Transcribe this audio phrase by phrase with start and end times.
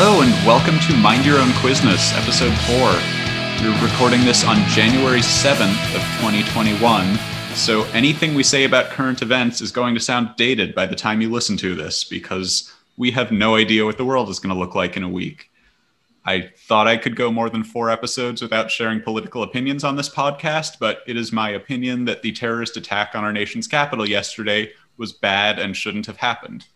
[0.00, 2.76] Hello and welcome to Mind Your Own Quizness, episode 4.
[3.66, 7.18] We're recording this on January 7th of 2021,
[7.56, 11.20] so anything we say about current events is going to sound dated by the time
[11.20, 14.60] you listen to this because we have no idea what the world is going to
[14.60, 15.50] look like in a week.
[16.24, 20.08] I thought I could go more than four episodes without sharing political opinions on this
[20.08, 24.70] podcast, but it is my opinion that the terrorist attack on our nation's capital yesterday
[24.96, 26.66] was bad and shouldn't have happened.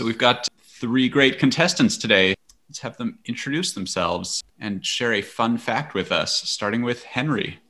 [0.00, 2.34] So we've got three great contestants today.
[2.68, 7.60] Let's have them introduce themselves and share a fun fact with us, starting with Henry.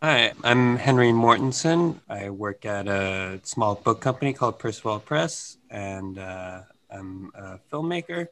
[0.00, 1.98] Hi, I'm Henry Mortensen.
[2.08, 8.28] I work at a small book company called Percival Press, and uh, I'm a filmmaker.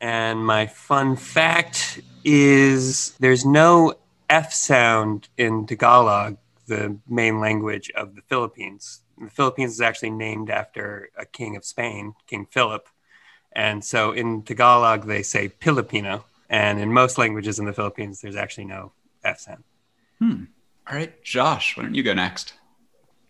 [0.00, 3.94] And my fun fact is there's no
[4.28, 9.00] F sound in Tagalog, the main language of the Philippines.
[9.16, 12.86] The Philippines is actually named after a king of Spain, King Philip.
[13.58, 16.24] And so in Tagalog, they say Filipino.
[16.48, 18.92] And in most languages in the Philippines, there's actually no
[19.24, 19.64] F sound.
[20.20, 20.44] Hmm.
[20.88, 22.54] All right, Josh, why don't you go next?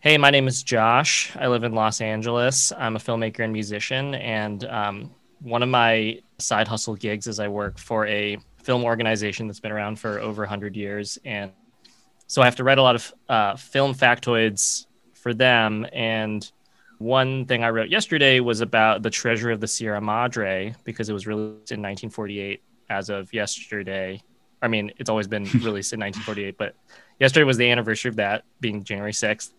[0.01, 1.35] Hey, my name is Josh.
[1.35, 2.73] I live in Los Angeles.
[2.77, 4.17] I'm a filmmaker and musician.
[4.17, 9.47] And um, one of my side hustle gigs is I work for a film organization
[9.47, 11.19] that's been around for over 100 years.
[11.25, 11.53] And
[12.27, 15.87] so I have to write a lot of uh, film factoids for them.
[15.91, 16.53] And
[16.99, 21.13] one thing I wrote yesterday was about the treasure of the Sierra Madre because it
[21.13, 22.61] was released in 1948
[22.91, 24.21] as of yesterday.
[24.61, 26.75] I mean, it's always been released in 1948, but
[27.21, 29.51] yesterday was the anniversary of that being January 6th.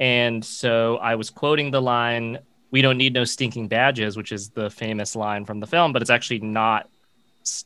[0.00, 2.38] And so I was quoting the line,
[2.72, 6.02] We don't need no stinking badges, which is the famous line from the film, but
[6.02, 6.88] it's actually not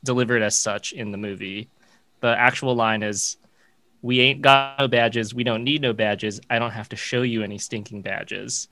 [0.02, 1.68] delivered as such in the movie.
[2.20, 3.36] The actual line is,
[4.02, 5.32] We ain't got no badges.
[5.32, 6.40] We don't need no badges.
[6.50, 8.68] I don't have to show you any stinking badges.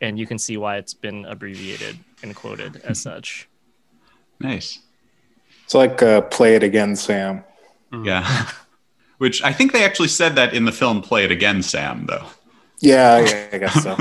[0.00, 3.48] And you can see why it's been abbreviated and quoted as such.
[4.40, 4.80] Nice.
[5.64, 7.44] It's like uh, play it again, Sam.
[7.92, 8.06] Mm.
[8.06, 8.48] Yeah.
[9.18, 12.26] Which I think they actually said that in the film Play It Again, Sam, though.
[12.80, 13.96] Yeah, yeah I guess so.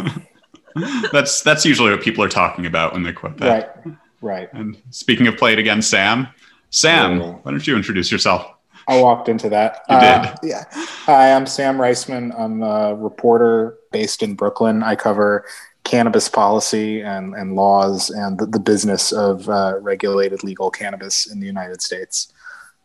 [1.12, 3.82] that's that's usually what people are talking about when they quote that.
[3.86, 3.96] Right.
[4.22, 4.54] Right.
[4.54, 6.28] And speaking of Play It Again, Sam,
[6.72, 7.32] Sam, yeah.
[7.44, 8.46] why don't you introduce yourself?
[8.88, 9.82] I walked into that.
[9.90, 10.50] You uh, did.
[10.50, 10.64] Yeah.
[10.72, 12.38] Hi, I'm Sam Reisman.
[12.38, 14.84] I'm a reporter based in Brooklyn.
[14.84, 15.46] I cover
[15.84, 21.40] cannabis policy and, and laws and the, the business of uh, regulated legal cannabis in
[21.40, 22.32] the United States.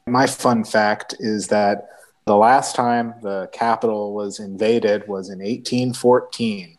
[0.06, 1.88] My fun fact is that
[2.26, 6.76] the last time the capital was invaded was in 1814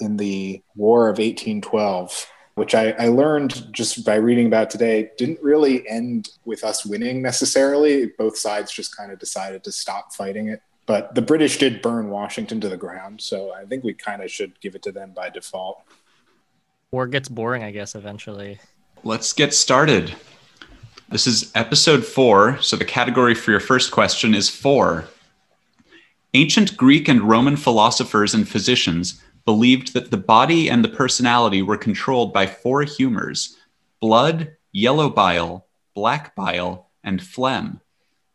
[0.00, 5.42] in the War of 1812, which I, I learned just by reading about today didn't
[5.42, 8.06] really end with us winning necessarily.
[8.18, 12.10] Both sides just kind of decided to stop fighting it but the British did burn
[12.10, 15.12] Washington to the ground, so I think we kind of should give it to them
[15.14, 15.82] by default.
[16.90, 18.58] War gets boring, I guess, eventually.
[19.04, 20.14] Let's get started.
[21.08, 25.08] This is episode four, so the category for your first question is four.
[26.32, 31.76] Ancient Greek and Roman philosophers and physicians believed that the body and the personality were
[31.76, 33.58] controlled by four humors
[34.00, 37.81] blood, yellow bile, black bile, and phlegm.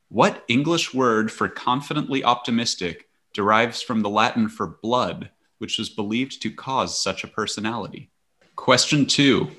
[0.09, 6.41] What English word for confidently optimistic derives from the Latin for blood, which was believed
[6.41, 8.09] to cause such a personality?
[8.55, 9.51] Question two.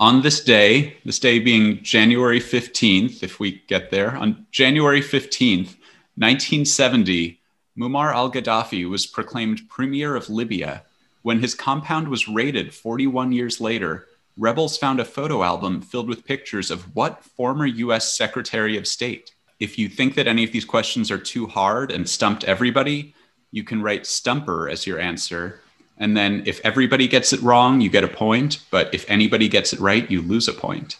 [0.00, 5.76] On this day, this day being January 15th, if we get there, on January 15th,
[6.16, 7.38] 1970,
[7.78, 10.84] Muammar al Gaddafi was proclaimed premier of Libya.
[11.20, 14.06] When his compound was raided 41 years later,
[14.36, 19.32] rebels found a photo album filled with pictures of what former US Secretary of State?
[19.60, 23.14] If you think that any of these questions are too hard and stumped everybody,
[23.50, 25.60] you can write stumper as your answer.
[25.98, 28.64] And then if everybody gets it wrong, you get a point.
[28.70, 30.96] But if anybody gets it right, you lose a point.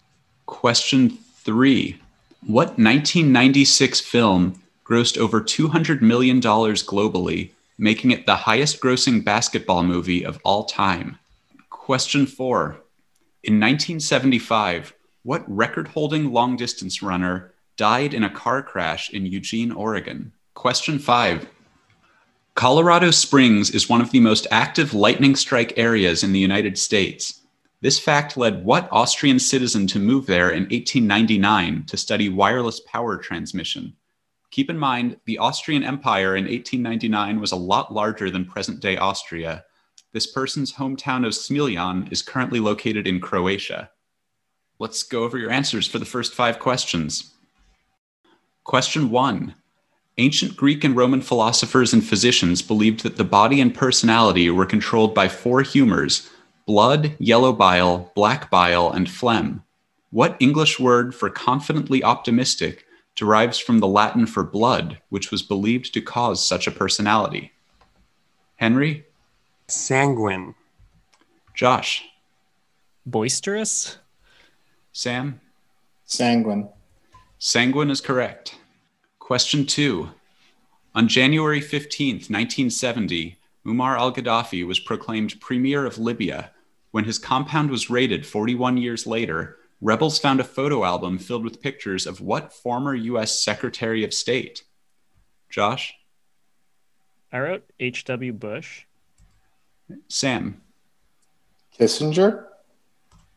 [0.47, 1.99] Question three
[2.47, 10.25] What 1996 film grossed over $200 million globally, making it the highest grossing basketball movie
[10.25, 11.19] of all time?
[11.70, 12.81] Question four
[13.44, 14.94] in 1975,
[15.25, 20.32] what record holding long distance runner died in a car crash in Eugene, Oregon?
[20.55, 21.49] Question five
[22.55, 27.40] Colorado Springs is one of the most active lightning strike areas in the United States.
[27.81, 33.16] This fact led what Austrian citizen to move there in 1899 to study wireless power
[33.16, 33.96] transmission?
[34.52, 38.96] Keep in mind, the Austrian Empire in 1899 was a lot larger than present day
[38.99, 39.64] Austria,
[40.12, 43.91] this person's hometown of Smiljan is currently located in Croatia.
[44.79, 47.32] Let's go over your answers for the first five questions.
[48.64, 49.55] Question one
[50.19, 55.14] Ancient Greek and Roman philosophers and physicians believed that the body and personality were controlled
[55.14, 56.29] by four humors
[56.67, 59.62] blood, yellow bile, black bile, and phlegm.
[60.11, 62.85] What English word for confidently optimistic
[63.17, 67.53] derives from the Latin for blood, which was believed to cause such a personality?
[68.56, 69.06] Henry?
[69.69, 70.55] Sanguine.
[71.55, 72.05] Josh?
[73.06, 73.99] Boisterous?
[74.93, 75.41] Sam?
[76.05, 76.69] Sanguine.
[77.38, 78.59] Sanguine is correct.
[79.19, 80.11] Question two.
[80.94, 86.50] On January 15th, 1970, Muammar al Gaddafi was proclaimed premier of Libya.
[86.91, 91.62] When his compound was raided 41 years later, rebels found a photo album filled with
[91.62, 94.64] pictures of what former US Secretary of State?
[95.49, 95.94] Josh?
[97.32, 98.32] I wrote H.W.
[98.35, 98.85] Bush.
[100.08, 100.60] Sam?
[101.78, 102.44] Kissinger.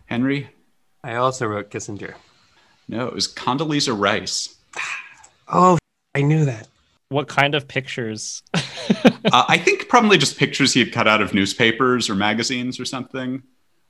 [0.05, 0.49] Henry?
[1.03, 2.15] I also wrote Kissinger.
[2.87, 4.55] No, it was Condoleezza Rice.
[5.47, 5.77] Oh,
[6.13, 6.67] I knew that.
[7.09, 8.41] What kind of pictures?
[8.53, 8.59] uh,
[9.31, 13.43] I think probably just pictures he had cut out of newspapers or magazines or something.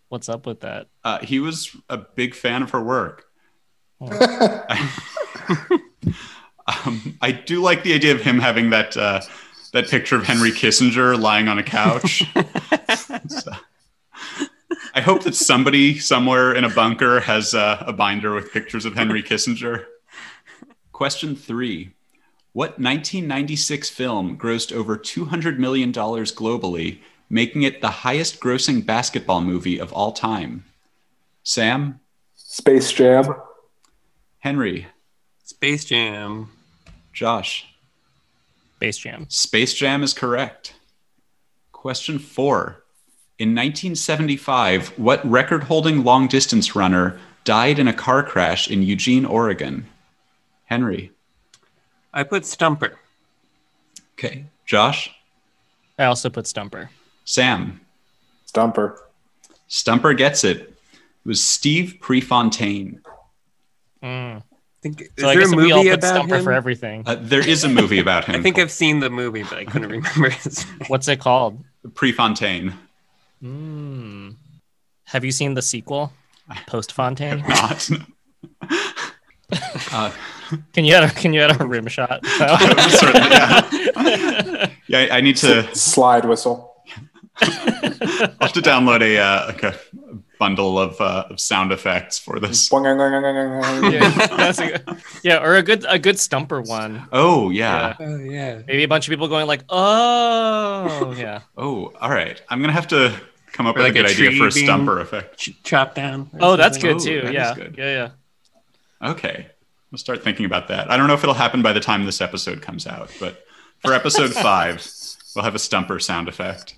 [0.09, 0.87] What's up with that?
[1.03, 3.25] Uh, he was a big fan of her work.
[6.85, 9.21] um, I do like the idea of him having that uh,
[9.75, 12.23] that picture of Henry Kissinger lying on a couch.
[13.27, 13.51] so,
[14.93, 18.95] I hope that somebody somewhere in a bunker has uh, a binder with pictures of
[18.95, 19.83] Henry Kissinger.
[20.93, 21.91] Question three
[22.53, 26.99] What 1996 film grossed over $200 million globally,
[27.29, 30.63] making it the highest grossing basketball movie of all time?
[31.43, 31.99] Sam?
[32.33, 33.35] Space Jam.
[34.39, 34.87] Henry?
[35.43, 36.49] Space Jam.
[37.11, 37.74] Josh?
[38.77, 39.25] Space Jam.
[39.29, 40.75] Space Jam is correct.
[41.71, 42.83] Question four.
[43.37, 49.25] In 1975, what record holding long distance runner died in a car crash in Eugene,
[49.25, 49.87] Oregon?
[50.65, 51.11] Henry.
[52.13, 52.97] I put Stumper.
[54.17, 54.45] Okay.
[54.65, 55.11] Josh?
[55.99, 56.89] I also put Stumper.
[57.23, 57.81] Sam?
[58.45, 59.01] Stumper.
[59.67, 60.57] Stumper gets it.
[60.57, 63.01] It was Steve Prefontaine.
[64.03, 64.43] Mm.
[64.85, 66.43] Think, is So I there guess a we all put about Stumper him?
[66.43, 67.01] for everything.
[67.07, 68.35] Uh, there is a movie about him.
[68.35, 70.79] I think I've seen the movie, but I couldn't remember his name.
[70.87, 71.63] What's it called?
[71.95, 72.71] Prefontaine.
[73.43, 74.35] Mm.
[75.05, 76.13] Have you seen the sequel,
[76.67, 77.39] Post Fontaine?
[77.47, 77.89] Not.
[79.91, 80.11] uh,
[80.73, 82.23] Can you add a, can you add a rim shot?
[82.25, 84.69] certainly, yeah.
[84.87, 85.63] yeah, I, I need to.
[85.75, 86.73] Slide whistle.
[87.41, 87.49] I'll
[88.39, 89.75] have to download a uh, like a
[90.39, 92.67] bundle of, uh, of sound effects for this.
[92.71, 97.07] yeah, a yeah, or a good a good stumper one.
[97.11, 97.95] Oh yeah.
[97.99, 98.61] Oh yeah.
[98.67, 102.41] Maybe a bunch of people going like, "Oh, yeah." Oh, all right.
[102.49, 103.15] I'm gonna have to
[103.51, 105.37] come up Or with like a a good idea for a stumper effect.
[105.37, 106.29] Ch- chop down.
[106.33, 106.97] or Oh, that's something.
[106.97, 107.21] good Oh, too.
[107.21, 107.53] that is Yeah.
[107.55, 107.75] good.
[107.77, 108.09] yeah,
[109.01, 109.09] yeah.
[109.11, 109.47] Okay.
[109.91, 110.91] We'll start thinking about that.
[110.91, 113.45] I don't know if it'll happen by the time this episode comes out, but
[113.79, 114.85] for episode five,
[115.35, 116.75] we'll have a stumper sound effect.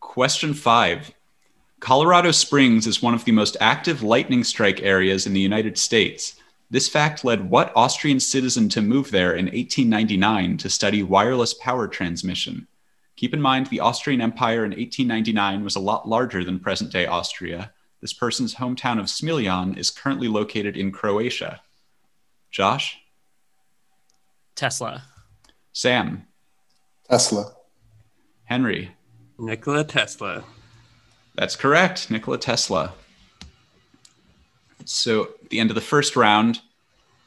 [0.00, 1.10] Question five.
[1.80, 6.34] Colorado Springs is one of the most active lightning strike areas in the United States.
[6.70, 11.86] This fact led what Austrian citizen to move there in 1899 to study wireless power
[11.86, 12.66] transmission?
[13.16, 17.06] Keep in mind, the Austrian Empire in 1899 was a lot larger than present day
[17.06, 17.72] Austria.
[18.00, 21.60] This person's hometown of Smiljan is currently located in Croatia.
[22.50, 22.98] Josh?
[24.56, 25.04] Tesla.
[25.72, 26.26] Sam?
[27.08, 27.52] Tesla.
[28.44, 28.96] Henry?
[29.38, 30.44] Nikola Tesla.
[31.38, 32.94] That's correct, Nikola Tesla.
[34.84, 36.62] So at the end of the first round,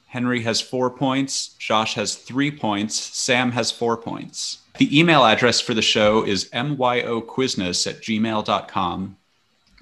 [0.07, 4.57] Henry has four points, Josh has three points, Sam has four points.
[4.79, 9.17] The email address for the show is myoquizness at gmail.com.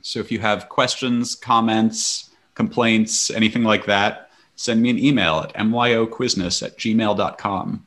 [0.03, 5.55] So if you have questions, comments, complaints, anything like that, send me an email at
[5.55, 7.83] myoquizness at gmail.com.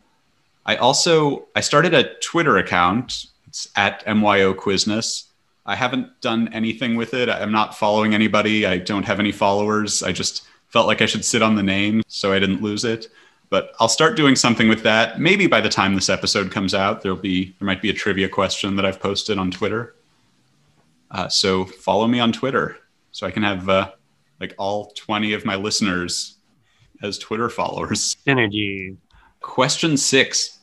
[0.66, 3.26] I also I started a Twitter account.
[3.46, 5.28] It's at myoquizness.
[5.64, 7.28] I haven't done anything with it.
[7.28, 8.66] I'm not following anybody.
[8.66, 10.02] I don't have any followers.
[10.02, 13.09] I just felt like I should sit on the name so I didn't lose it.
[13.49, 15.21] But I'll start doing something with that.
[15.21, 18.28] Maybe by the time this episode comes out, there'll be there might be a trivia
[18.28, 19.95] question that I've posted on Twitter.
[21.11, 22.78] Uh, so follow me on Twitter
[23.12, 23.90] so I can have uh,
[24.40, 26.38] like all 20 of my listeners
[27.02, 28.16] as Twitter followers.
[28.26, 28.97] Synergy.
[29.40, 30.59] Question six.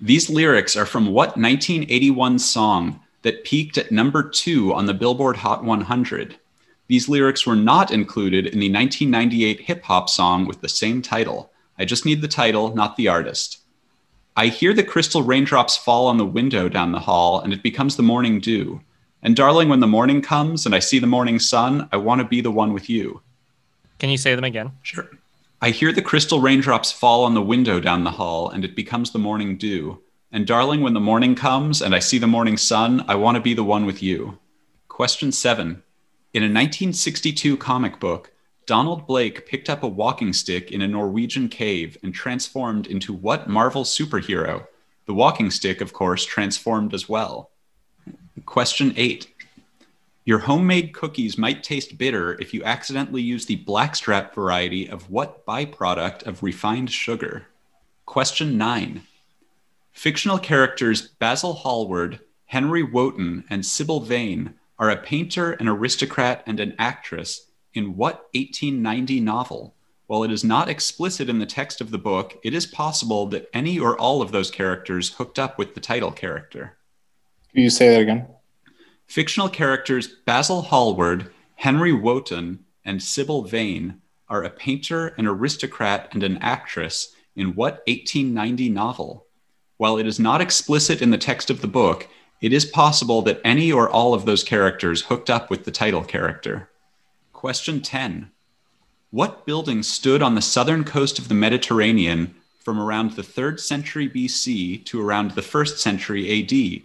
[0.00, 5.36] These lyrics are from what 1981 song that peaked at number two on the Billboard
[5.36, 6.36] Hot 100?
[6.86, 11.52] These lyrics were not included in the 1998 hip hop song with the same title.
[11.78, 13.58] I just need the title, not the artist.
[14.36, 17.96] I hear the crystal raindrops fall on the window down the hall, and it becomes
[17.96, 18.80] the morning dew.
[19.22, 22.26] And darling, when the morning comes and I see the morning sun, I want to
[22.26, 23.20] be the one with you.
[23.98, 24.72] Can you say them again?
[24.82, 25.08] Sure.
[25.60, 29.10] I hear the crystal raindrops fall on the window down the hall, and it becomes
[29.10, 30.00] the morning dew.
[30.30, 33.40] And darling, when the morning comes and I see the morning sun, I want to
[33.40, 34.38] be the one with you.
[34.88, 35.82] Question seven.
[36.34, 38.30] In a 1962 comic book,
[38.66, 43.48] Donald Blake picked up a walking stick in a Norwegian cave and transformed into what
[43.48, 44.66] Marvel superhero?
[45.06, 47.50] The walking stick, of course, transformed as well.
[48.44, 49.34] Question eight.
[50.26, 55.46] Your homemade cookies might taste bitter if you accidentally use the blackstrap variety of what
[55.46, 57.46] byproduct of refined sugar?
[58.04, 59.04] Question nine.
[59.98, 66.60] Fictional characters Basil Hallward, Henry Wotton, and Sybil Vane are a painter, an aristocrat, and
[66.60, 69.74] an actress in what 1890 novel?
[70.06, 73.50] While it is not explicit in the text of the book, it is possible that
[73.52, 76.76] any or all of those characters hooked up with the title character.
[77.52, 78.28] Can you say that again?
[79.08, 86.22] Fictional characters Basil Hallward, Henry Wotton, and Sybil Vane are a painter, an aristocrat, and
[86.22, 89.24] an actress in what 1890 novel?
[89.78, 92.08] While it is not explicit in the text of the book,
[92.40, 96.02] it is possible that any or all of those characters hooked up with the title
[96.02, 96.68] character.
[97.32, 98.32] Question 10.
[99.10, 104.10] What building stood on the southern coast of the Mediterranean from around the 3rd century
[104.10, 106.82] BC to around the 1st century AD?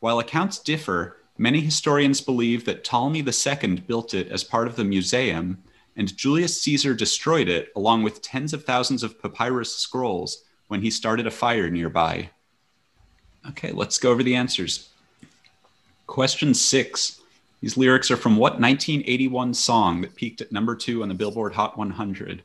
[0.00, 4.84] While accounts differ, many historians believe that Ptolemy II built it as part of the
[4.84, 5.62] museum,
[5.96, 10.42] and Julius Caesar destroyed it along with tens of thousands of papyrus scrolls
[10.72, 12.30] when he started a fire nearby.
[13.50, 14.88] Okay, let's go over the answers.
[16.06, 17.20] Question six
[17.60, 21.52] these lyrics are from what 1981 song that peaked at number two on the Billboard
[21.52, 22.42] Hot 100?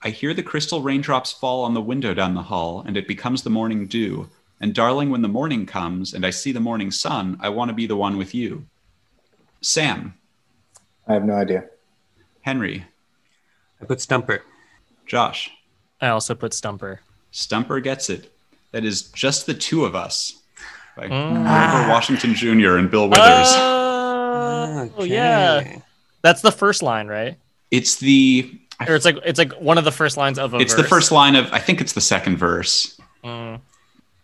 [0.00, 3.42] I hear the crystal raindrops fall on the window down the hall, and it becomes
[3.42, 4.30] the morning dew.
[4.58, 7.74] And darling, when the morning comes and I see the morning sun, I want to
[7.74, 8.64] be the one with you.
[9.60, 10.14] Sam.
[11.06, 11.66] I have no idea.
[12.40, 12.86] Henry.
[13.78, 14.42] I put Stumper.
[15.04, 15.50] Josh.
[16.00, 17.02] I also put Stumper.
[17.40, 18.32] Stumper gets it.
[18.72, 20.40] That is just the two of us
[20.96, 21.44] by Mm.
[21.44, 22.78] Grover Washington Jr.
[22.78, 23.52] and Bill Withers.
[23.52, 25.80] Oh, yeah.
[26.22, 27.36] That's the first line, right?
[27.70, 30.74] it's the Or it's like it's like one of the first lines of a it's
[30.74, 32.98] the first line of I think it's the second verse.
[33.22, 33.60] Mm.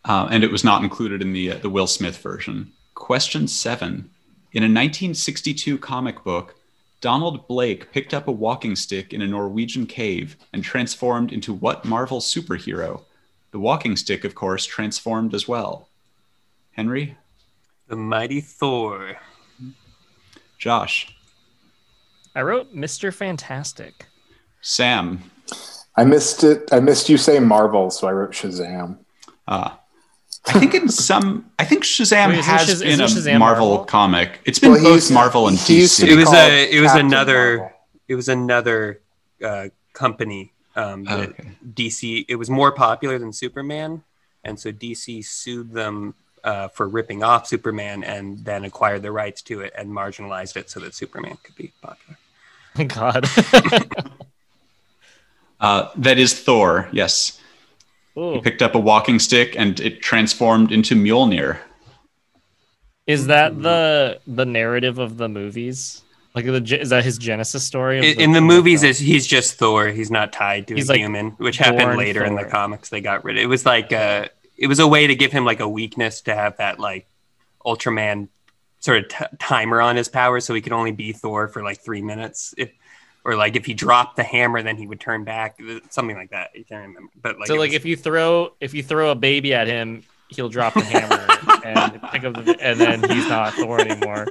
[0.07, 2.73] uh, and it was not included in the uh, the Will Smith version.
[2.95, 4.09] Question seven:
[4.53, 6.55] In a 1962 comic book,
[7.03, 11.85] Donald Blake picked up a walking stick in a Norwegian cave and transformed into what
[11.85, 13.03] Marvel superhero?
[13.51, 15.89] The walking stick, of course, transformed as well.
[16.71, 17.17] Henry,
[17.89, 19.17] The Mighty Thor.
[20.59, 21.13] Josh,
[22.37, 23.13] I wrote Mr.
[23.13, 24.07] Fantastic.
[24.61, 25.25] Sam.
[25.97, 26.69] I missed it.
[26.73, 28.99] I missed you say Marvel, so I wrote Shazam.
[29.49, 29.71] Uh,
[30.47, 33.85] I think in some, I think Shazam Wait, has Shaz- been a Shazam Marvel, Marvel?
[33.85, 34.41] comic.
[34.45, 36.11] It's been Well, both Marvel and he used to DC.
[36.13, 37.77] It was a it was Captain another Marvel.
[38.09, 39.01] it was another
[39.45, 41.51] uh, company um, Oh, okay.
[41.75, 42.25] DC.
[42.29, 44.03] It was more popular than Superman,
[44.43, 49.43] and so DC sued them uh, for ripping off Superman, and then acquired the rights
[49.43, 52.19] to it and marginalized it so that Superman could be popular.
[52.75, 53.29] Thank God.
[55.61, 56.89] Uh, that is Thor.
[56.93, 57.39] Yes,
[58.15, 61.59] he picked up a walking stick and it transformed into Mjolnir.
[63.07, 66.03] Is that the the narrative of the movies?
[66.35, 67.99] Like the is that his Genesis story?
[67.99, 69.89] of In, in the movies, is he's just Thor.
[69.89, 72.89] He's not tied to He's a like human, which happened born later in the comics.
[72.89, 73.47] They got rid of it.
[73.47, 76.57] was like uh it was a way to give him like a weakness to have
[76.59, 77.09] that like
[77.67, 78.29] Ultraman
[78.79, 81.81] sort of t- timer on his power, so he could only be Thor for like
[81.81, 82.55] three minutes.
[82.57, 82.71] If
[83.25, 85.59] or like if he dropped the hammer, then he would turn back,
[85.91, 86.51] something like that.
[86.55, 89.15] You can't remember, but like so like was- if you throw if you throw a
[89.15, 91.27] baby at him, he'll drop the hammer
[91.65, 94.27] and pick up the, and then he's not Thor anymore.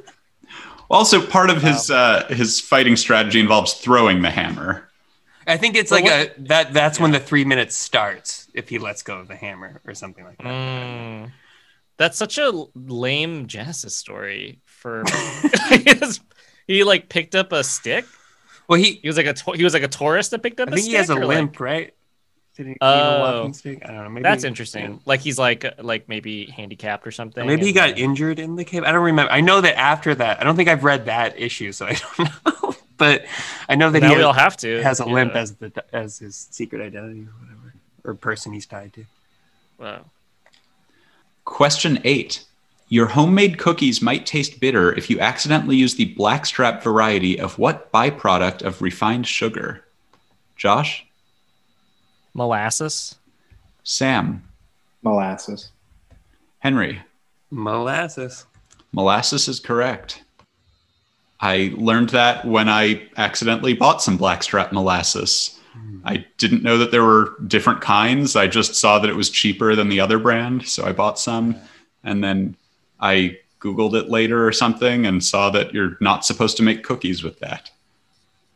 [0.89, 4.89] Also, part of his uh, his fighting strategy involves throwing the hammer.
[5.47, 8.77] I think it's But like a that that's when the three minutes starts if he
[8.77, 10.45] lets go of the hammer or something like that.
[10.45, 11.31] Mm.
[11.97, 15.03] That's such a lame Genesis story for
[16.67, 18.05] he like picked up a stick.
[18.71, 20.69] Well, he He was like a to- he was like a tourist that picked up.
[20.69, 21.93] I a think he has a stick, or, like- limp, right?
[22.55, 23.19] Did he, Oh.
[23.39, 23.81] walking stick?
[23.83, 24.09] I don't know.
[24.09, 24.47] Maybe That's yeah.
[24.49, 25.01] interesting.
[25.05, 27.45] Like he's like like maybe handicapped or something.
[27.45, 28.83] Maybe he got then- injured in the cave.
[28.83, 29.31] I don't remember.
[29.31, 32.29] I know that after that, I don't think I've read that issue, so I don't
[32.63, 32.75] know.
[32.97, 33.25] but
[33.67, 34.81] I know that Now he we all has, have to.
[34.83, 35.13] has a yeah.
[35.13, 37.73] limp as the as his secret identity or whatever,
[38.05, 39.05] or person he's tied to.
[39.77, 40.05] Wow.
[41.45, 42.43] Question eight.
[42.91, 47.89] Your homemade cookies might taste bitter if you accidentally use the blackstrap variety of what
[47.93, 49.85] byproduct of refined sugar?
[50.57, 51.05] Josh?
[52.33, 53.15] Molasses.
[53.83, 54.43] Sam?
[55.03, 55.71] Molasses.
[56.59, 57.01] Henry?
[57.49, 58.45] Molasses.
[58.91, 60.23] Molasses is correct.
[61.39, 65.57] I learned that when I accidentally bought some blackstrap molasses.
[66.03, 68.35] I didn't know that there were different kinds.
[68.35, 71.55] I just saw that it was cheaper than the other brand, so I bought some.
[72.03, 72.57] And then
[73.01, 77.23] I Googled it later or something and saw that you're not supposed to make cookies
[77.23, 77.69] with that.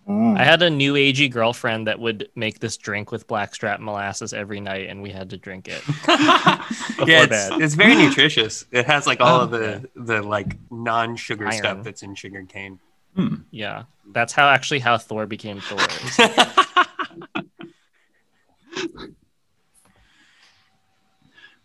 [0.07, 0.37] Mm.
[0.39, 4.59] I had a new agey girlfriend that would make this drink with blackstrap molasses every
[4.59, 5.81] night, and we had to drink it.
[6.07, 8.65] yeah, it's, it's very nutritious.
[8.71, 9.43] It has like all Oh.
[9.45, 12.79] of the the like non-sugar stuff that's in sugar cane.
[13.15, 13.35] Hmm.
[13.49, 15.79] Yeah, that's how actually how Thor became Thor.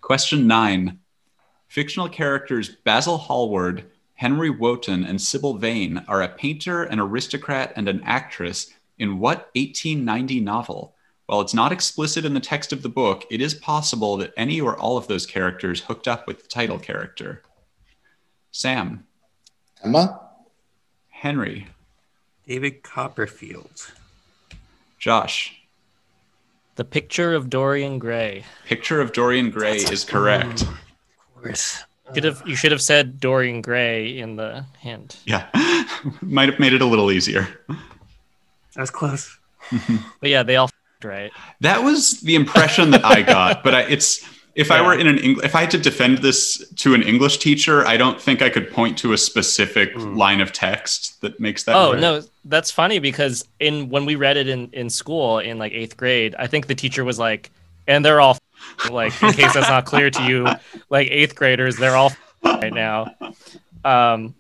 [0.01, 1.00] Question nine.
[1.71, 3.85] Fictional characters Basil Hallward,
[4.15, 9.51] Henry Wotton, and Sybil Vane are a painter, an aristocrat, and an actress in what
[9.55, 10.97] 1890 novel?
[11.27, 14.61] While it's not explicit in the text of the book, it is possible that any
[14.61, 17.45] or all of those characters hooked up with the title character.
[18.51, 19.07] Sam,
[19.85, 20.23] Emma?
[21.09, 21.69] Henry,
[22.49, 23.93] David Copperfield.
[24.99, 25.63] Josh.
[26.75, 28.45] the picture of Dorian Gray.
[28.67, 30.65] Picture of Dorian Gray is correct.
[30.65, 30.77] Mm.
[31.41, 31.85] Of course.
[32.15, 35.19] Should have you should have said Dorian Gray in the hint.
[35.27, 35.47] Yeah.
[36.21, 37.47] Might have made it a little easier.
[37.69, 39.39] That was close.
[40.21, 41.33] But yeah, they all f***ed right.
[41.61, 45.19] That was the impression that I got, but I, it's if I were in an
[45.21, 48.51] Eng- if I had to defend this to an English teacher, I don't think I
[48.51, 50.17] could point to a specific Hmm.
[50.17, 51.77] line of text that makes that.
[51.77, 52.01] Oh right.
[52.01, 55.97] no, that's funny because in when we read it in in school in like eighth
[55.97, 57.51] grade, I think the teacher was like,
[57.87, 58.50] and they're all f***ing,"
[58.91, 60.47] like in case that's not clear to you,
[60.89, 62.13] like eighth graders, they're all
[62.45, 63.15] right now.
[63.85, 64.35] Um,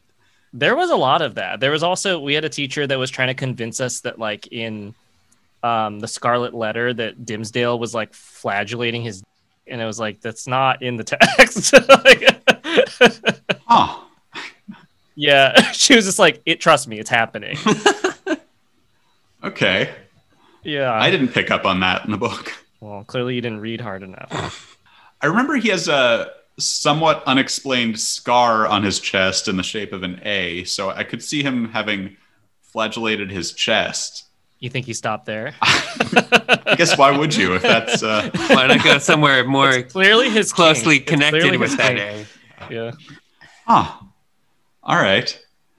[0.53, 1.61] there was a lot of that.
[1.61, 4.47] There was also we had a teacher that was trying to convince us that like
[4.49, 4.95] in
[5.63, 9.23] um the Scarlet Letter that Dimmesdale was like flagellating his,
[9.67, 11.75] and it was like that's not in the text.
[11.89, 12.37] Like-
[13.67, 14.01] Huh.
[15.15, 16.61] yeah, she was just like, it.
[16.61, 17.57] Trust me, it's happening.
[19.43, 19.91] Okay.
[20.63, 20.93] Yeah.
[20.93, 22.53] I didn't pick up on that in the book.
[22.81, 24.79] Well, clearly you didn't read hard enough.
[25.21, 30.03] I remember he has a somewhat unexplained scar on his chest in the shape of
[30.03, 32.17] an A, so I could see him having
[32.63, 34.25] flagellated his chest.
[34.61, 35.55] You think he stopped there?
[35.63, 40.53] I guess why would you if that's uh Why not go somewhere more clearly his
[40.53, 41.13] closely kink.
[41.13, 42.71] It's clearly connected his with that kink.
[42.71, 42.75] A?
[42.75, 42.91] Yeah.
[43.67, 44.05] Huh.
[44.83, 45.39] All right.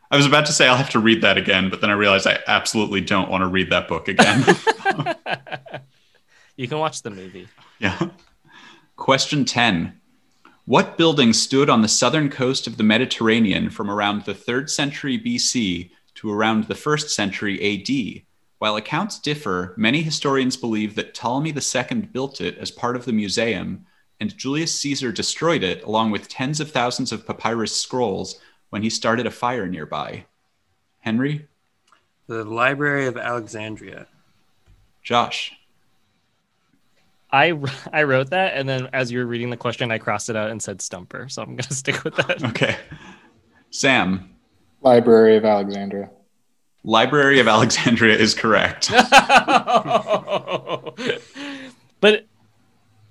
[0.09, 2.27] I was about to say I'll have to read that again, but then I realized
[2.27, 4.43] I absolutely don't want to read that book again.
[6.61, 7.47] You can watch the movie.
[7.79, 8.09] yeah.
[8.95, 9.99] Question 10.
[10.65, 15.17] What building stood on the southern coast of the Mediterranean from around the 3rd century
[15.17, 18.23] BC to around the 1st century AD?
[18.59, 23.11] While accounts differ, many historians believe that Ptolemy II built it as part of the
[23.11, 23.87] museum,
[24.19, 28.89] and Julius Caesar destroyed it along with tens of thousands of papyrus scrolls when he
[28.91, 30.25] started a fire nearby.
[30.99, 31.47] Henry?
[32.27, 34.05] The Library of Alexandria.
[35.01, 35.57] Josh?
[37.31, 37.59] I
[37.93, 40.49] I wrote that, and then as you were reading the question, I crossed it out
[40.49, 41.29] and said Stumper.
[41.29, 42.43] So I'm gonna stick with that.
[42.51, 42.75] Okay.
[43.69, 44.29] Sam?
[44.81, 46.09] Library of Alexandria.
[46.83, 48.89] Library of Alexandria is correct.
[52.01, 52.25] but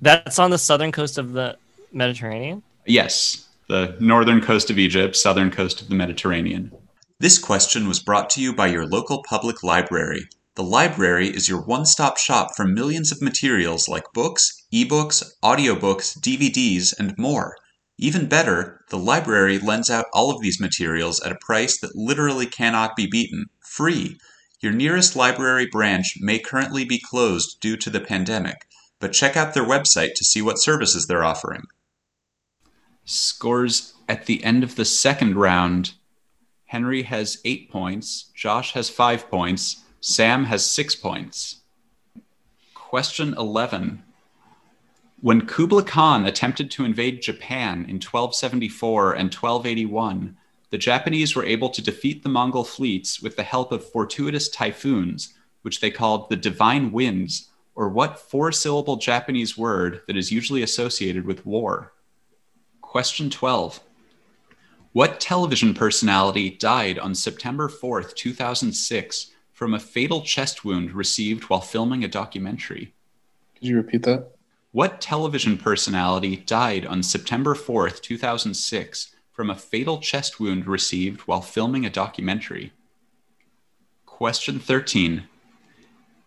[0.02, 1.56] that's on the southern coast of the
[1.92, 2.62] Mediterranean.
[2.86, 6.72] Yes, the northern coast of Egypt, southern coast of the Mediterranean.
[7.20, 10.28] This question was brought to you by your local public library.
[10.60, 16.18] The library is your one stop shop for millions of materials like books, ebooks, audiobooks,
[16.20, 17.56] DVDs, and more.
[17.96, 22.44] Even better, the library lends out all of these materials at a price that literally
[22.44, 24.18] cannot be beaten free.
[24.60, 28.66] Your nearest library branch may currently be closed due to the pandemic,
[28.98, 31.62] but check out their website to see what services they're offering.
[33.06, 35.94] Scores at the end of the second round
[36.66, 41.60] Henry has eight points, Josh has five points, Sam has six points.
[42.74, 44.02] Question 11.
[45.20, 50.38] When Kublai Khan attempted to invade Japan in 1274 and 1281,
[50.70, 55.34] the Japanese were able to defeat the Mongol fleets with the help of fortuitous typhoons,
[55.60, 60.62] which they called the divine winds, or what four syllable Japanese word that is usually
[60.62, 61.92] associated with war?
[62.80, 63.80] Question 12.
[64.92, 71.60] What television personality died on September 4th, 2006, from a fatal chest wound received while
[71.60, 72.94] filming a documentary?
[73.54, 74.30] Could you repeat that?
[74.72, 81.42] What television personality died on September 4th, 2006, from a fatal chest wound received while
[81.42, 82.72] filming a documentary?
[84.06, 85.24] Question 13.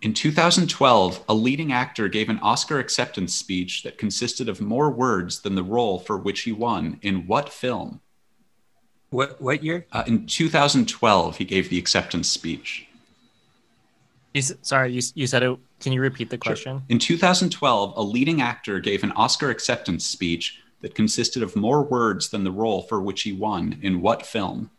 [0.04, 5.41] In 2012, a leading actor gave an Oscar acceptance speech that consisted of more words
[5.41, 8.00] than the role for which he won in what film?
[9.10, 9.88] What what year?
[9.91, 12.88] Uh, in 2012, he gave the acceptance speech.
[14.34, 15.58] You, sorry, you, you said it.
[15.80, 16.82] Can you repeat the question?
[16.89, 22.30] In 2012, a leading actor gave an Oscar acceptance speech that consisted of more words
[22.30, 24.69] than the role for which he won in what film?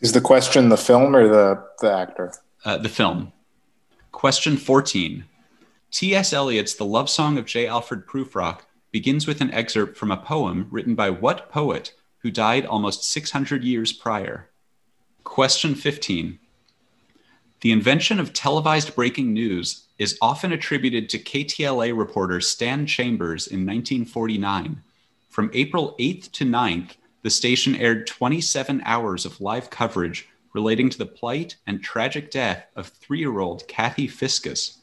[0.00, 2.32] Is the question the film or the, the actor?
[2.64, 3.32] Uh, the film.
[4.12, 5.24] Question 14.
[5.90, 6.32] T.S.
[6.32, 7.66] Eliot's The Love Song of J.
[7.66, 8.60] Alfred Prufrock
[8.92, 13.64] begins with an excerpt from a poem written by what poet who died almost 600
[13.64, 14.50] years prior?
[15.24, 16.38] Question 15.
[17.64, 23.60] The invention of televised breaking news is often attributed to KTLA reporter Stan Chambers in
[23.60, 24.82] 1949.
[25.30, 26.90] From April 8th to 9th,
[27.22, 32.66] the station aired 27 hours of live coverage relating to the plight and tragic death
[32.76, 34.80] of three year old Kathy Fiscus.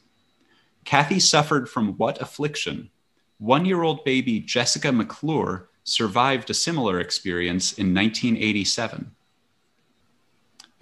[0.84, 2.90] Kathy suffered from what affliction?
[3.38, 9.12] One year old baby Jessica McClure survived a similar experience in 1987.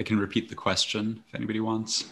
[0.00, 2.06] I can repeat the question if anybody wants.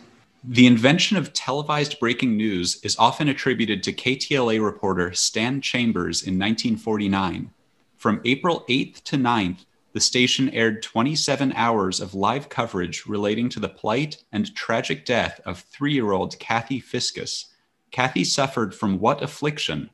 [0.44, 6.34] The invention of televised breaking news is often attributed to KTLA reporter Stan Chambers in
[6.34, 7.50] 1949.
[7.96, 13.58] From April 8th to 9th, the station aired 27 hours of live coverage relating to
[13.58, 17.46] the plight and tragic death of three year old Kathy Fiscus.
[17.90, 19.88] Kathy suffered from what affliction?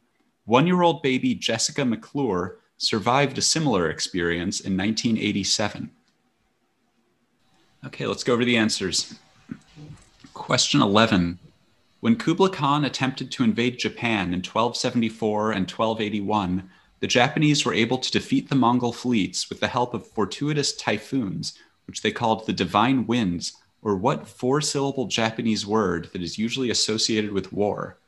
[0.47, 5.93] One year old baby Jessica McClure survived a similar experience in 1987.
[7.87, 9.15] Okay, let's go over the answers.
[10.33, 11.39] Question 11.
[12.01, 16.71] When Kublai Khan attempted to invade Japan in 1274 and 1281,
[17.01, 21.59] the Japanese were able to defeat the Mongol fleets with the help of fortuitous typhoons,
[21.87, 26.71] which they called the divine winds, or what four syllable Japanese word that is usually
[26.71, 27.99] associated with war?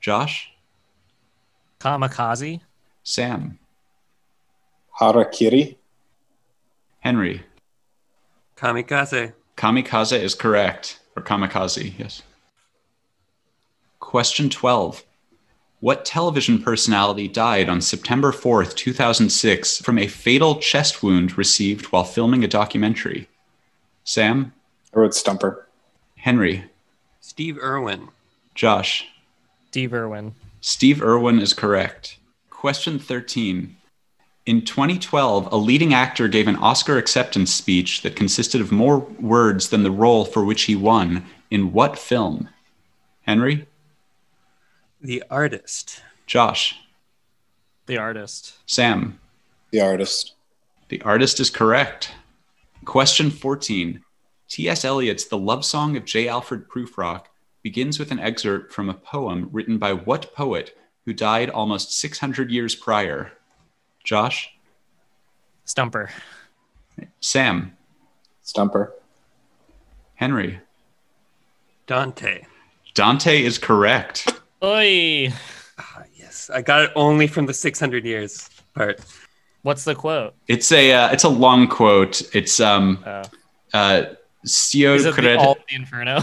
[0.00, 0.52] Josh?
[1.80, 2.60] Kamikaze.
[3.02, 3.58] Sam?
[5.00, 5.76] Harakiri?
[7.00, 7.42] Henry?
[8.64, 9.34] Kamikaze.
[9.58, 12.22] Kamikaze is correct, or kamikaze, yes.
[14.00, 15.04] Question 12.
[15.80, 22.04] What television personality died on September 4th, 2006, from a fatal chest wound received while
[22.04, 23.28] filming a documentary?
[24.02, 24.54] Sam?
[24.94, 25.68] I wrote Stumper.
[26.16, 26.64] Henry?
[27.20, 28.08] Steve Irwin.
[28.54, 29.06] Josh?
[29.68, 30.34] Steve Irwin.
[30.62, 32.16] Steve Irwin is correct.
[32.48, 33.76] Question 13.
[34.46, 39.70] In 2012, a leading actor gave an Oscar acceptance speech that consisted of more words
[39.70, 41.24] than the role for which he won.
[41.50, 42.50] In what film?
[43.22, 43.66] Henry?
[45.00, 46.02] The artist.
[46.26, 46.78] Josh?
[47.86, 48.58] The artist.
[48.66, 49.18] Sam?
[49.70, 50.34] The artist.
[50.90, 52.10] The artist is correct.
[52.84, 54.02] Question 14.
[54.48, 54.84] T.S.
[54.84, 56.28] Eliot's The Love Song of J.
[56.28, 57.24] Alfred Prufrock
[57.62, 60.76] begins with an excerpt from a poem written by what poet
[61.06, 63.32] who died almost 600 years prior?
[64.04, 64.50] Josh?
[65.64, 66.10] Stumper.
[67.20, 67.76] Sam?
[68.42, 68.92] Stumper.
[70.14, 70.60] Henry?
[71.86, 72.44] Dante.
[72.94, 74.32] Dante is correct.
[74.62, 75.30] Oi.
[75.78, 79.00] Ah, yes, I got it only from the 600 years part.
[79.62, 80.34] What's the quote?
[80.46, 82.22] It's a uh, it's a long quote.
[82.34, 83.22] It's um Oh.
[83.72, 84.04] uh
[84.46, 86.20] S'io Is it the, all of the Inferno?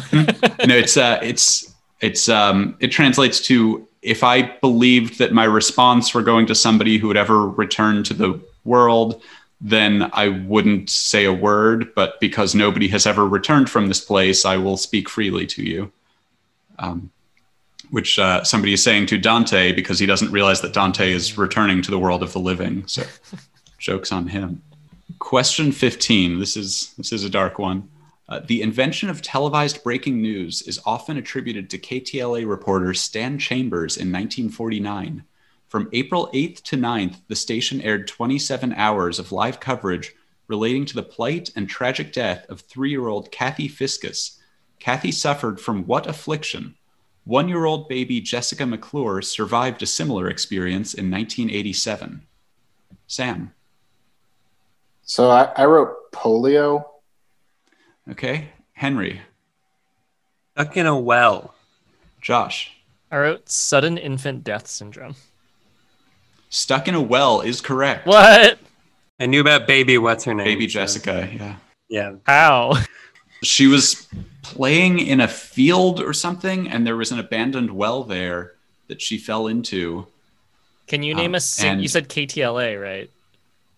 [0.67, 6.13] no, it's uh, it's it's um, it translates to if I believed that my response
[6.13, 9.21] were going to somebody who would ever return to the world,
[9.59, 11.93] then I wouldn't say a word.
[11.93, 15.91] But because nobody has ever returned from this place, I will speak freely to you.
[16.79, 17.11] Um,
[17.91, 21.81] which uh, somebody is saying to Dante because he doesn't realize that Dante is returning
[21.81, 22.87] to the world of the living.
[22.87, 23.03] So,
[23.77, 24.61] jokes on him.
[25.19, 26.39] Question 15.
[26.39, 27.89] This is this is a dark one.
[28.31, 33.97] Uh, the invention of televised breaking news is often attributed to KTLA reporter Stan Chambers
[33.97, 35.25] in 1949.
[35.67, 40.15] From April 8th to 9th, the station aired 27 hours of live coverage
[40.47, 44.39] relating to the plight and tragic death of three year old Kathy Fiscus.
[44.79, 46.75] Kathy suffered from what affliction?
[47.25, 52.25] One year old baby Jessica McClure survived a similar experience in 1987.
[53.07, 53.51] Sam.
[55.03, 56.90] So I, I wrote polio.
[58.09, 58.49] Okay.
[58.73, 59.21] Henry.
[60.55, 61.53] Stuck in a well.
[62.21, 62.71] Josh.
[63.11, 65.15] I wrote sudden infant death syndrome.
[66.49, 68.05] Stuck in a well is correct.
[68.05, 68.57] What?
[69.19, 69.97] I knew about baby.
[69.97, 70.45] What's her name?
[70.45, 71.55] Baby so- Jessica, yeah.
[71.89, 72.15] Yeah.
[72.25, 72.75] How?
[73.43, 74.07] She was
[74.43, 78.53] playing in a field or something, and there was an abandoned well there
[78.87, 80.05] that she fell into.
[80.87, 83.09] Can you name Um, a sing- and- you said KTLA, right?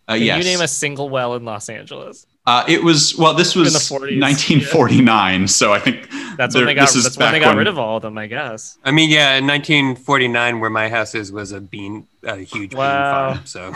[0.08, 0.38] Uh, Can yes.
[0.40, 2.26] you name a single well in Los Angeles?
[2.46, 3.34] Uh, it was well.
[3.34, 7.18] This was 40s, 1949, so I think That's there- when they got this is that's
[7.18, 8.78] when they got when- rid of all of them, I guess.
[8.84, 13.34] I mean, yeah, in 1949, where my house is, was a bean, a huge Wow.
[13.34, 13.46] bean farm.
[13.46, 13.76] So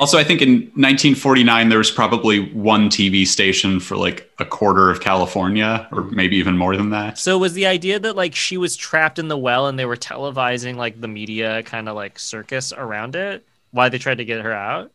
[0.00, 4.90] Also, I think in 1949 there was probably one TV station for like a quarter
[4.90, 7.18] of California, or maybe even more than that.
[7.18, 9.96] So was the idea that like she was trapped in the well and they were
[9.96, 13.44] televising like the media kind of like circus around it?
[13.72, 14.92] Why they tried to get her out?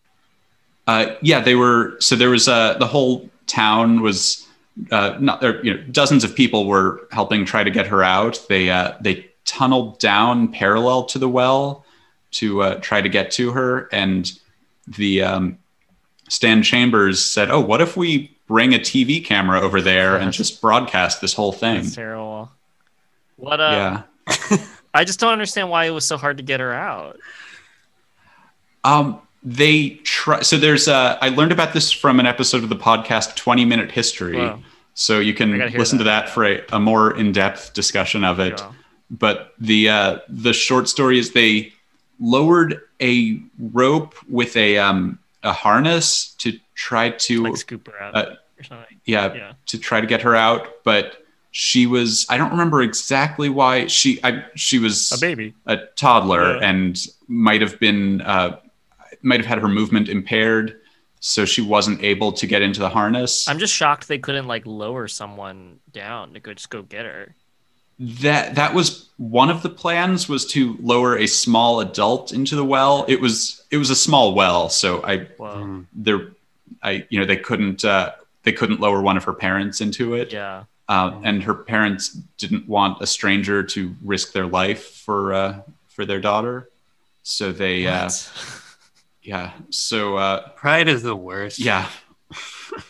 [0.87, 1.95] Uh, yeah, they were.
[1.99, 4.47] So there was uh, the whole town was
[4.91, 5.63] uh, not there.
[5.65, 8.43] You know, dozens of people were helping try to get her out.
[8.49, 11.85] They uh, they tunneled down parallel to the well
[12.31, 14.31] to uh, try to get to her, and
[14.87, 15.57] the um,
[16.29, 20.61] Stan Chambers said, "Oh, what if we bring a TV camera over there and just
[20.61, 22.51] broadcast this whole thing?" That's terrible.
[23.37, 24.57] What uh Yeah.
[24.93, 27.19] I just don't understand why it was so hard to get her out.
[28.83, 30.41] Um, they try.
[30.41, 30.87] So there's.
[30.87, 34.37] Uh, I learned about this from an episode of the podcast, Twenty Minute History.
[34.37, 34.59] Wow.
[34.95, 36.25] So you can listen to that.
[36.27, 38.59] that for a, a more in-depth discussion of it.
[38.59, 38.71] Yeah.
[39.09, 41.73] But the uh, the short story is they
[42.19, 48.15] lowered a rope with a um, a harness to try to Like scoop her out
[48.15, 48.99] uh, or something.
[49.05, 49.53] yeah, Yeah.
[49.67, 51.17] to try to get her out, but
[51.51, 55.53] she was I don't remember exactly why she I she was A baby.
[55.65, 56.69] a toddler Yeah.
[56.69, 58.57] and might have been uh,
[59.23, 60.79] might have had her movement impaired,
[61.19, 63.47] so she wasn't able to get into the harness.
[63.47, 67.33] I'm just shocked they couldn't like lower someone down to go just go get her.
[67.99, 72.65] that that was one of the plans was to lower a small adult into the
[72.65, 73.05] well.
[73.07, 75.55] It was it was a small well, so I Whoa.
[75.55, 75.85] Mm.
[75.93, 76.27] there
[76.81, 78.11] I you know they couldn't uh,
[78.43, 80.33] they couldn't lower one of her parents into it.
[80.33, 80.63] Yeah.
[80.89, 86.03] uh, and her parents didn't want a stranger to risk their life for uh, for
[86.05, 86.69] their daughter,
[87.21, 88.62] so they uh, What?
[89.23, 91.59] Yeah so uh, Pride is the worst.
[91.59, 91.89] yeah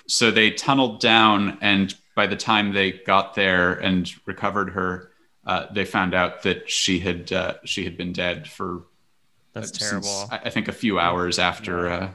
[0.07, 5.11] so they tunneled down, and by the time they got there and recovered her,
[5.45, 8.83] uh, they found out that she had uh, she had been dead for
[9.51, 10.29] That's uh, since, terrible.
[10.31, 12.09] I I think a few hours after uh,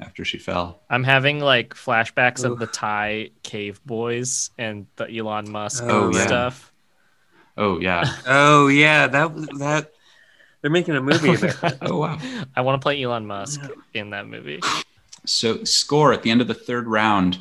[0.00, 0.82] after she fell.
[0.90, 2.52] I'm having like flashbacks Oof.
[2.52, 6.26] of the Thai cave boys and the Elon Musk Oh, yeah.
[6.26, 6.72] stuff.
[7.56, 8.04] Oh yeah.
[8.26, 9.92] Oh yeah, that was that.
[10.66, 11.78] They're making a movie about that.
[11.82, 12.18] oh wow.
[12.56, 13.60] I want to play Elon Musk
[13.94, 14.58] in that movie.
[15.24, 17.38] So, score at the end of the third round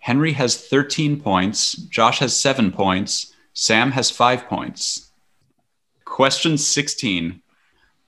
[0.00, 5.12] Henry has 13 points, Josh has seven points, Sam has five points.
[6.04, 7.40] Question 16.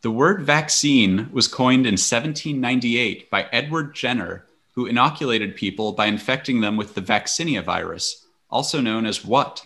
[0.02, 6.62] The word vaccine was coined in 1798 by Edward Jenner, who inoculated people by infecting
[6.62, 9.64] them with the vaccinia virus, also known as what?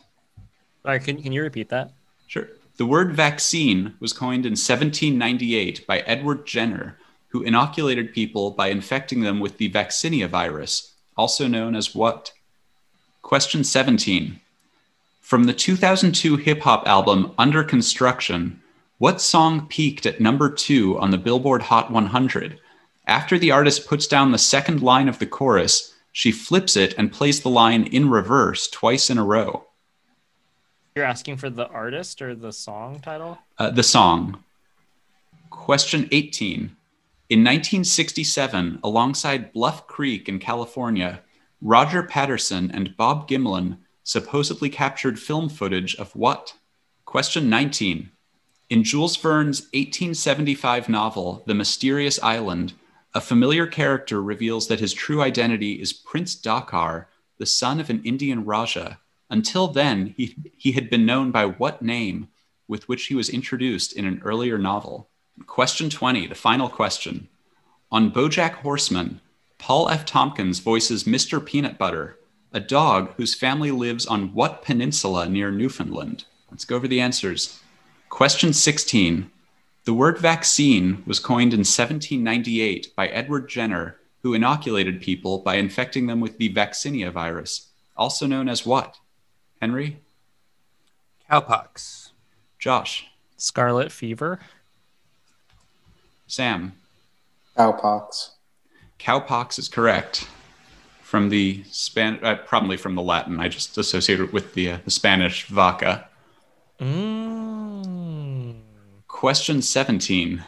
[0.85, 1.93] All right, can, can you repeat that?
[2.27, 2.51] Sure.
[2.83, 9.21] The word vaccine was coined in 1798 by Edward Jenner, who inoculated people by infecting
[9.21, 12.33] them with the vaccinia virus, also known as what?
[13.23, 14.41] Question 17.
[15.21, 18.61] From the 2002 hip hop album Under Construction,
[18.99, 22.59] what song peaked at number two on the Billboard Hot 100?
[23.07, 27.13] After the artist puts down the second line of the chorus, she flips it and
[27.13, 29.67] plays the line in reverse twice in a row.
[30.95, 33.39] You're asking for the artist or the song title?
[33.59, 34.45] Uh, the song.
[35.49, 36.77] Question 18.
[37.31, 41.23] In 1967, alongside Bluff Creek in California,
[41.63, 46.55] Roger Patterson and Bob Gimlin supposedly captured film footage of what?
[47.07, 48.11] Question 19.
[48.69, 52.75] In Jules Verne's 1875 novel, The Mysterious Island,
[53.15, 57.07] a familiar character reveals that his true identity is Prince Dakkar,
[57.39, 58.99] the son of an Indian Raja.
[59.33, 62.29] Until then, he, he had been known by what name
[62.69, 65.09] with which he was introduced in an earlier novel?
[65.47, 67.29] Question 20, the final question.
[67.91, 69.23] On Bojack Horseman,
[69.57, 70.05] Paul F.
[70.05, 71.43] Tompkins voices Mr.
[71.43, 72.19] Peanut Butter,
[72.53, 76.27] a dog whose family lives on what peninsula near Newfoundland?
[76.51, 77.59] Let's go over the answers.
[78.11, 79.31] Question 16.
[79.85, 86.07] The word vaccine was coined in 1798 by Edward Jenner, who inoculated people by infecting
[86.07, 88.99] them with the vaccinia virus, also known as what?
[89.63, 90.01] Henry?
[91.31, 92.11] Cowpox.
[92.59, 93.07] Josh?
[93.37, 94.41] Scarlet Fever?
[96.27, 96.73] Sam?
[97.57, 98.31] Cowpox.
[98.99, 100.27] Cowpox is correct.
[101.01, 103.39] From the Span, uh, probably from the Latin.
[103.39, 106.09] I just associated it with the, uh, the Spanish vaca.
[106.81, 108.63] Mm.
[109.07, 110.45] Question 17.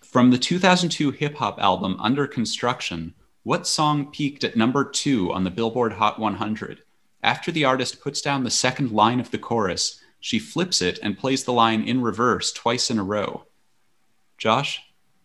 [0.00, 5.44] From the 2002 hip hop album Under Construction, what song peaked at number two on
[5.44, 6.83] the Billboard Hot 100?
[7.24, 11.16] After the artist puts down the second line of the chorus, she flips it and
[11.18, 13.44] plays the line in reverse twice in a row.
[14.36, 14.82] Josh?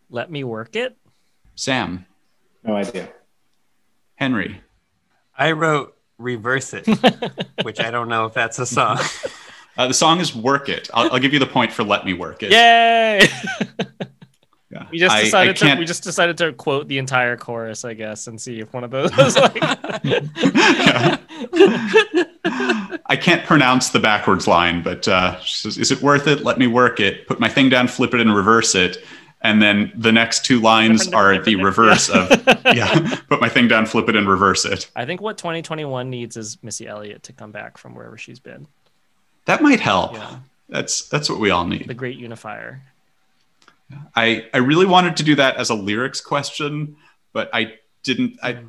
[0.10, 0.96] Let me work it?
[1.56, 2.06] Sam?
[2.64, 3.10] No idea.
[4.16, 4.62] Henry?
[5.38, 6.88] I wrote "Reverse It,"
[7.64, 9.00] which I don't know if that's a song.
[9.78, 10.90] Uh, the song is Work It.
[10.94, 12.52] I'll, I'll give you the point for Let Me Work It.
[12.52, 13.28] Yay!
[14.72, 14.86] Yeah.
[14.92, 17.84] We just I- I decided to can't- we just decided to quote the entire chorus,
[17.84, 19.56] I guess, and see if one of those was like
[23.06, 26.44] I can't pronounce the backwards line, but uh, she says, "Is it worth it?
[26.44, 27.28] Let me work it.
[27.28, 28.98] Put my thing down, flip it, and reverse it."
[29.42, 32.28] And then the next two lines Different, are different, the reverse yeah.
[32.28, 33.16] of yeah.
[33.30, 34.90] Put my thing down, flip it, and reverse it.
[34.96, 38.68] I think what 2021 needs is Missy Elliott to come back from wherever she's been.
[39.46, 40.14] That might help.
[40.14, 40.40] Yeah.
[40.68, 41.88] That's that's what we all need.
[41.88, 42.82] The great unifier.
[44.16, 46.98] I I really wanted to do that as a lyrics question,
[47.34, 48.38] but I didn't.
[48.44, 48.60] I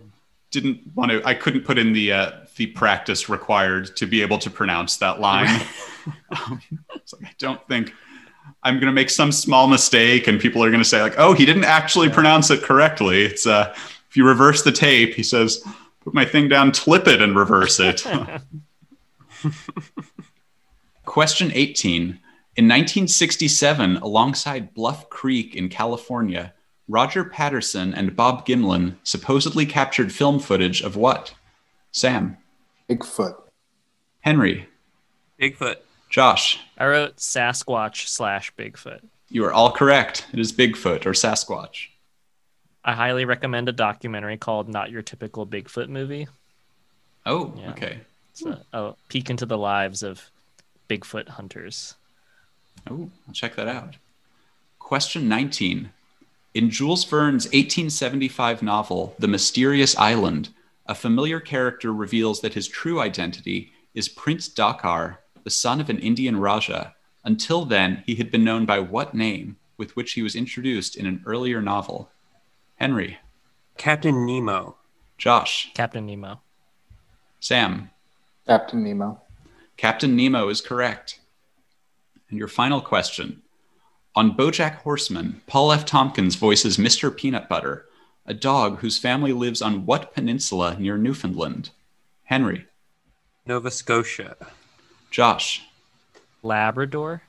[0.50, 1.22] didn't want to.
[1.24, 5.20] I couldn't put in the uh, the practice required to be able to pronounce that
[5.20, 5.60] line.
[6.30, 7.92] um, like, I don't think
[8.62, 11.32] I'm going to make some small mistake, and people are going to say like, "Oh,
[11.32, 13.72] he didn't actually pronounce it correctly." It's uh,
[14.08, 15.64] if you reverse the tape, he says,
[16.00, 18.04] "Put my thing down, clip it, and reverse it."
[21.04, 22.20] Question 18.
[22.56, 26.52] In 1967, alongside Bluff Creek in California,
[26.90, 31.32] Roger Patterson and Bob Gimlin supposedly captured film footage of what?
[31.92, 32.36] Sam,
[32.88, 33.36] Bigfoot.
[34.22, 34.68] Henry,
[35.40, 35.76] Bigfoot.
[36.10, 36.58] Josh.
[36.76, 39.00] I wrote Sasquatch slash Bigfoot.
[39.28, 40.26] You are all correct.
[40.32, 41.86] It is Bigfoot or Sasquatch.
[42.84, 46.26] I highly recommend a documentary called Not Your Typical Bigfoot Movie.
[47.24, 47.70] Oh, Yeah.
[47.70, 48.00] okay.
[48.32, 50.28] It's a, a peek into the lives of
[50.88, 51.94] Bigfoot hunters.
[52.90, 53.94] Oh, I'll check that out.
[54.80, 55.90] Question 19.
[56.52, 60.48] In Jules Verne's 1875 novel, The Mysterious Island,
[60.84, 66.00] a familiar character reveals that his true identity is Prince Dakkar, the son of an
[66.00, 66.96] Indian Raja.
[67.24, 71.06] Until then, he had been known by what name, with which he was introduced in
[71.06, 72.10] an earlier novel?
[72.74, 73.18] Henry,
[73.76, 74.76] Captain Nemo.
[75.18, 76.40] Josh, Captain Nemo.
[77.38, 77.90] Sam.
[78.44, 79.20] Captain Nemo.
[79.76, 81.20] Captain Nemo is correct.
[82.28, 83.42] And your final question.
[84.20, 85.86] On Bojack Horseman, Paul F.
[85.86, 87.10] Tompkins voices Mr.
[87.16, 87.86] Peanut Butter,
[88.26, 91.70] a dog whose family lives on what peninsula near Newfoundland?
[92.24, 92.66] Henry,
[93.46, 94.36] Nova Scotia.
[95.10, 95.62] Josh,
[96.42, 97.22] Labrador.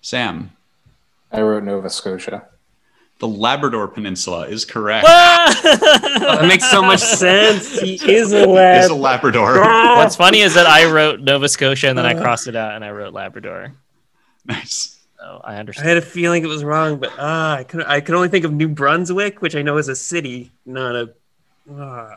[0.00, 0.50] Sam.
[1.30, 2.48] I wrote Nova Scotia.
[3.20, 5.06] The Labrador Peninsula is correct.
[5.08, 5.60] Ah!
[6.18, 7.78] That makes so much sense.
[7.78, 8.82] He is a lab.
[8.82, 9.60] is a Labrador.
[9.60, 12.84] What's funny is that I wrote Nova Scotia and then I crossed it out and
[12.84, 13.72] I wrote Labrador.
[14.44, 14.97] nice.
[15.18, 18.14] So I I had a feeling it was wrong, but ah, I could I could
[18.14, 21.14] only think of New Brunswick, which I know is a city, not a.
[21.72, 22.16] ah.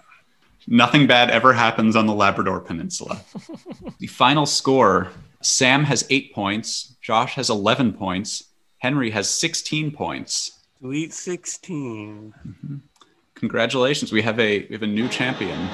[0.68, 3.20] Nothing bad ever happens on the Labrador Peninsula.
[4.00, 5.12] the final score
[5.42, 8.44] Sam has eight points, Josh has 11 points,
[8.78, 10.60] Henry has 16 points.
[10.80, 12.34] Sweet sixteen.
[13.36, 15.68] Congratulations, we have a we have a new champion.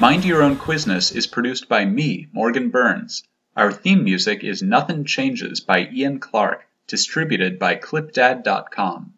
[0.00, 3.22] Mind Your Own Quizness is produced by me, Morgan Burns.
[3.54, 9.12] Our theme music is Nothing Changes by Ian Clark, distributed by ClipDad.com.